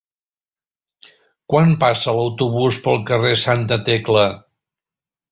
Quan 1.53 1.73
passa 1.83 2.15
l'autobús 2.19 2.79
pel 2.87 2.97
carrer 3.09 3.33
Santa 3.41 3.77
Tecla? 3.91 4.25